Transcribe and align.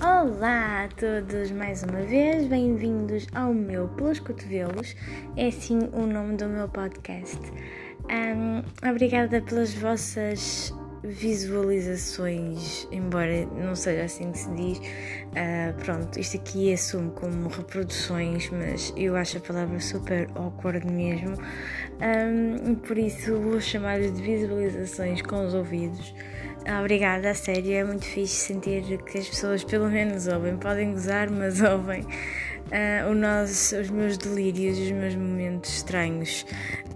Olá 0.00 0.84
a 0.84 0.88
todos 0.88 1.50
mais 1.50 1.82
uma 1.82 2.02
vez, 2.02 2.46
bem-vindos 2.48 3.26
ao 3.34 3.54
meu 3.54 3.88
Pelos 3.88 4.20
Cotovelos, 4.20 4.94
é 5.36 5.46
assim 5.46 5.78
o 5.94 6.06
nome 6.06 6.36
do 6.36 6.46
meu 6.46 6.68
podcast. 6.68 7.40
Um, 8.10 8.62
obrigada 8.86 9.40
pelas 9.40 9.72
vossas 9.72 10.70
visualizações, 11.02 12.86
embora 12.92 13.46
não 13.46 13.74
seja 13.74 14.04
assim 14.04 14.32
que 14.32 14.38
se 14.38 14.50
diz. 14.50 14.78
Uh, 14.78 15.72
pronto, 15.82 16.20
isto 16.20 16.36
aqui 16.36 16.74
assumo 16.74 17.12
como 17.12 17.48
reproduções, 17.48 18.50
mas 18.50 18.92
eu 18.98 19.16
acho 19.16 19.38
a 19.38 19.40
palavra 19.40 19.80
super 19.80 20.28
awkward 20.34 20.86
mesmo, 20.86 21.36
um, 22.02 22.74
por 22.74 22.98
isso 22.98 23.34
vou 23.40 23.60
chamar 23.60 24.00
de 24.00 24.10
visualizações 24.10 25.22
com 25.22 25.46
os 25.46 25.54
ouvidos. 25.54 26.14
Obrigada, 26.80 27.30
a 27.30 27.34
sério, 27.34 27.72
é 27.72 27.84
muito 27.84 28.04
fixe 28.04 28.34
sentir 28.46 28.98
que 29.04 29.18
as 29.18 29.28
pessoas 29.28 29.62
pelo 29.62 29.88
menos 29.88 30.26
ouvem. 30.26 30.56
Podem 30.56 30.92
gozar, 30.92 31.30
mas 31.30 31.60
ouvem 31.62 32.02
uh, 32.02 33.14
nosso, 33.14 33.76
os 33.76 33.88
meus 33.88 34.18
delírios, 34.18 34.76
os 34.78 34.90
meus 34.90 35.14
momentos 35.14 35.70
estranhos. 35.76 36.44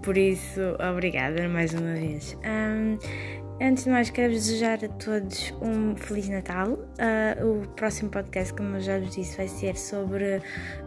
Por 0.01 0.17
isso, 0.17 0.59
obrigada 0.93 1.47
mais 1.47 1.73
uma 1.73 1.93
vez. 1.93 2.37
Um, 2.43 2.97
Antes 3.63 3.83
de 3.83 3.91
mais, 3.91 4.09
quero 4.09 4.33
desejar 4.33 4.83
a 4.83 4.87
todos 4.87 5.53
um 5.61 5.95
Feliz 5.95 6.27
Natal. 6.27 6.69
Uh, 6.69 7.61
o 7.61 7.67
próximo 7.75 8.09
podcast, 8.09 8.51
como 8.55 8.77
eu 8.77 8.81
já 8.81 8.97
vos 8.97 9.13
disse, 9.13 9.37
vai 9.37 9.47
ser 9.47 9.77
sobre 9.77 10.41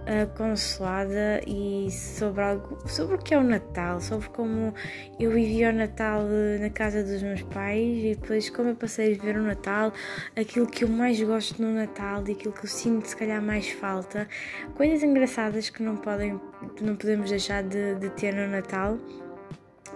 a 0.08 0.26
Consolada 0.36 1.40
e 1.46 1.88
sobre, 1.92 2.42
algo, 2.42 2.76
sobre 2.88 3.14
o 3.14 3.18
que 3.18 3.32
é 3.32 3.38
o 3.38 3.44
Natal, 3.44 4.00
sobre 4.00 4.28
como 4.30 4.74
eu 5.20 5.30
vivi 5.30 5.64
o 5.64 5.72
Natal 5.72 6.22
na 6.58 6.68
casa 6.68 7.04
dos 7.04 7.22
meus 7.22 7.42
pais 7.42 7.96
e 7.96 8.16
depois 8.20 8.50
como 8.50 8.70
eu 8.70 8.74
passei 8.74 9.12
a 9.12 9.16
viver 9.16 9.36
o 9.36 9.42
Natal, 9.42 9.92
aquilo 10.34 10.66
que 10.66 10.82
eu 10.82 10.88
mais 10.88 11.22
gosto 11.22 11.62
no 11.62 11.72
Natal 11.72 12.24
e 12.26 12.32
aquilo 12.32 12.52
que 12.52 12.64
eu 12.64 12.68
sinto 12.68 13.06
se 13.06 13.16
calhar 13.16 13.40
mais 13.40 13.70
falta. 13.70 14.26
Coisas 14.74 15.00
engraçadas 15.04 15.70
que 15.70 15.80
não, 15.80 15.96
podem, 15.96 16.40
não 16.80 16.96
podemos 16.96 17.30
deixar 17.30 17.62
de, 17.62 17.94
de 17.94 18.10
ter 18.10 18.34
no 18.34 18.48
Natal 18.48 18.98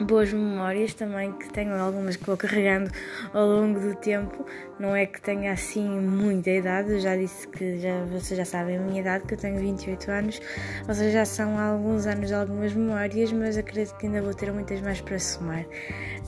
boas 0.05 0.33
memórias 0.33 0.95
também, 0.95 1.33
que 1.33 1.51
tenho 1.51 1.75
algumas 1.75 2.17
que 2.17 2.25
vou 2.25 2.37
carregando 2.37 2.91
ao 3.33 3.47
longo 3.47 3.81
do 3.81 3.95
tempo. 3.95 4.45
Não 4.79 4.95
é 4.95 5.07
que 5.07 5.21
tenha 5.21 5.53
assim 5.53 5.89
muita 6.01 6.51
idade, 6.51 6.93
eu 6.93 7.01
já 7.01 7.17
disse 7.17 7.49
que 7.49 7.79
já, 7.79 8.05
vocês 8.05 8.39
já 8.39 8.45
sabem 8.45 8.79
a 8.79 8.81
minha 8.81 9.01
idade, 9.01 9.27
que 9.27 9.35
eu 9.35 9.39
tenho 9.39 9.59
28 9.59 10.11
anos, 10.11 10.41
ou 10.87 10.95
seja, 10.95 11.11
já 11.11 11.25
são 11.25 11.59
alguns 11.59 12.07
anos 12.07 12.31
algumas 12.33 12.73
memórias, 12.73 13.33
mas 13.33 13.59
acredito 13.59 13.97
que 13.97 14.07
ainda 14.07 14.23
vou 14.23 14.35
ter 14.35 14.53
muitas 14.53 14.81
mais 14.81 15.01
para 15.01 15.19
somar. 15.19 15.65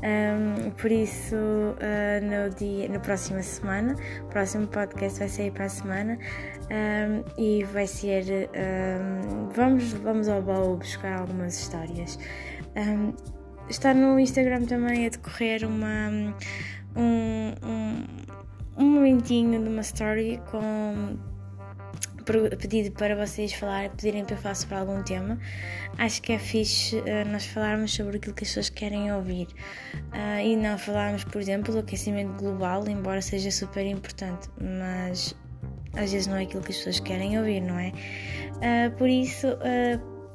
Um, 0.02 0.70
por 0.70 0.90
isso, 0.90 1.36
uh, 1.36 2.20
no, 2.22 2.55
dia, 2.55 2.88
na 2.88 2.98
próxima 2.98 3.42
semana, 3.42 3.94
o 4.22 4.27
próximo 4.28 4.66
podcast 4.66 5.18
vai 5.18 5.28
sair 5.28 5.50
para 5.50 5.66
a 5.66 5.68
semana 5.68 6.18
um, 6.70 7.24
e 7.36 7.64
vai 7.64 7.86
ser. 7.86 8.48
Um, 8.55 9.48
vamos, 9.50 9.92
vamos 9.92 10.28
ao 10.28 10.40
baú 10.40 10.77
buscar 10.77 11.20
algumas 11.20 11.58
histórias. 11.58 12.18
Um, 12.77 13.39
está 13.70 13.94
no 13.94 14.18
Instagram 14.18 14.64
também 14.64 15.06
a 15.06 15.08
decorrer 15.08 15.66
uma, 15.66 16.10
um, 16.96 17.54
um, 17.64 18.04
um 18.77 18.84
momentinho 18.84 19.62
de 19.62 19.68
uma 19.68 19.80
story 19.80 20.40
com 20.50 21.16
pedido 22.58 22.92
para 22.92 23.16
vocês 23.16 23.52
falar, 23.52 23.88
pedirem 23.90 24.24
para 24.24 24.34
eu 24.34 24.38
falar 24.38 24.54
sobre 24.54 24.77
algum 24.77 25.02
tema. 25.02 25.38
Acho 25.98 26.22
que 26.22 26.32
é 26.32 26.38
fixe 26.38 26.96
uh, 26.96 27.28
nós 27.30 27.46
falarmos 27.46 27.92
sobre 27.92 28.18
aquilo 28.18 28.34
que 28.34 28.44
as 28.44 28.50
pessoas 28.50 28.70
querem 28.70 29.12
ouvir 29.12 29.48
uh, 29.94 30.40
e 30.40 30.56
não 30.56 30.78
falarmos, 30.78 31.24
por 31.24 31.40
exemplo, 31.40 31.72
do 31.72 31.80
aquecimento 31.80 32.32
global, 32.34 32.86
embora 32.88 33.20
seja 33.20 33.50
super 33.50 33.84
importante, 33.84 34.48
mas 34.60 35.34
às 35.95 36.12
vezes 36.12 36.27
não 36.28 36.36
é 36.36 36.42
aquilo 36.42 36.62
que 36.62 36.70
as 36.70 36.77
pessoas 36.78 37.00
querem 37.00 37.36
ouvir, 37.39 37.61
não 37.61 37.78
é? 37.78 37.89
Uh, 37.89 38.96
por 38.96 39.08
isso, 39.08 39.48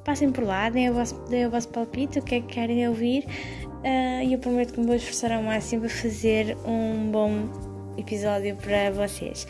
passem 0.05 0.31
por 0.31 0.43
lá, 0.43 0.69
deem 0.69 0.91
o 0.91 0.93
vosso, 0.93 1.15
deem 1.27 1.47
o 1.47 1.49
vosso 1.49 1.67
palpite, 1.69 2.19
o 2.19 2.21
que 2.21 2.35
é 2.35 2.39
que 2.39 2.47
querem 2.47 2.87
ouvir 2.87 3.25
uh, 3.25 4.23
e 4.23 4.31
eu 4.31 4.39
prometo 4.39 4.73
que 4.73 4.79
me 4.79 4.85
vou 4.85 4.95
esforçar 4.95 5.31
ao 5.31 5.41
máximo 5.41 5.81
para 5.81 5.89
fazer 5.89 6.55
um 6.65 7.11
bom 7.11 7.49
episódio 7.97 8.55
para 8.55 8.91
vocês. 8.91 9.47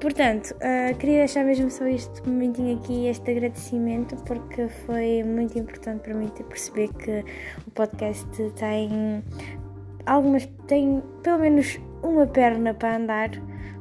Portanto, 0.00 0.54
uh, 0.56 0.94
queria 0.98 1.18
deixar 1.18 1.44
mesmo 1.44 1.70
só 1.70 1.86
este 1.86 2.28
momentinho 2.28 2.76
aqui, 2.76 3.06
este 3.06 3.30
agradecimento, 3.30 4.16
porque 4.24 4.68
foi 4.86 5.22
muito 5.22 5.58
importante 5.58 6.02
para 6.02 6.14
mim 6.14 6.28
ter 6.28 6.44
perceber 6.44 6.88
que 6.92 7.24
o 7.66 7.70
podcast 7.70 8.26
tem 8.56 9.24
algumas, 10.04 10.46
tem 10.66 11.02
pelo 11.22 11.38
menos 11.38 11.80
uma 12.04 12.26
perna 12.26 12.74
para 12.74 12.96
andar 12.96 13.30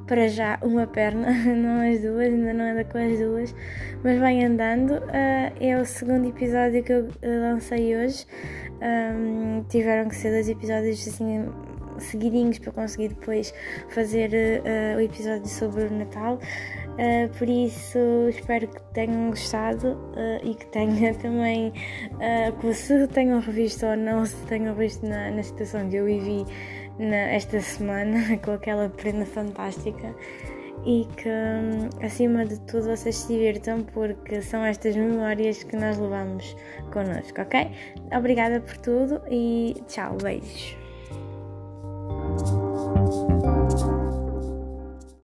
para 0.08 0.28
já 0.28 0.60
uma 0.62 0.86
perna, 0.86 1.32
não 1.56 1.82
as 1.90 2.02
duas, 2.02 2.28
ainda 2.28 2.54
não 2.54 2.66
anda 2.66 2.84
com 2.84 2.98
as 2.98 3.18
duas, 3.18 3.56
mas 4.04 4.20
vai 4.20 4.44
andando. 4.44 4.96
Uh, 4.96 5.54
é 5.60 5.80
o 5.80 5.86
segundo 5.86 6.28
episódio 6.28 6.84
que 6.84 6.92
eu 6.92 7.10
lancei 7.24 7.96
hoje. 7.96 8.26
Um, 8.82 9.64
tiveram 9.70 10.10
que 10.10 10.16
ser 10.16 10.32
dois 10.32 10.50
episódios 10.50 11.08
assim 11.08 11.48
seguidinhos 12.00 12.60
para 12.60 12.72
conseguir 12.72 13.10
depois 13.10 13.54
fazer 13.90 14.30
uh, 14.32 14.98
o 14.98 15.00
episódio 15.00 15.48
sobre 15.48 15.86
o 15.86 15.92
Natal. 15.92 16.40
Uh, 16.94 17.28
por 17.40 17.50
isso 17.50 17.98
espero 18.30 18.68
que 18.68 18.82
tenham 18.94 19.30
gostado 19.30 19.94
uh, 19.94 20.40
e 20.44 20.54
que 20.54 20.66
tenha 20.68 21.14
também 21.18 21.74
que 22.62 22.74
se 22.74 23.08
tenham 23.08 23.40
revisto 23.40 23.86
ou 23.86 23.98
não 23.98 24.26
se 24.26 24.36
tenham 24.46 24.76
visto 24.76 25.06
na, 25.06 25.32
na 25.32 25.42
situação 25.42 25.90
que 25.90 25.96
eu 25.96 26.06
vivi 26.06 26.46
na, 27.00 27.16
esta 27.16 27.60
semana 27.62 28.38
com 28.44 28.52
aquela 28.52 28.90
prenda 28.90 29.26
fantástica 29.26 30.14
e 30.86 31.08
que 31.16 32.06
acima 32.06 32.46
de 32.46 32.60
tudo 32.62 32.88
vocês 32.88 33.16
se 33.16 33.28
divirtam 33.34 33.84
porque 33.84 34.42
são 34.42 34.64
estas 34.66 34.96
memórias 34.96 35.64
que 35.64 35.76
nós 35.76 35.98
levamos 35.98 36.56
connosco, 36.92 37.42
ok? 37.42 37.72
Obrigada 38.16 38.60
por 38.60 38.78
tudo 38.78 39.22
e 39.30 39.76
tchau, 39.88 40.18
beijos. 40.22 40.78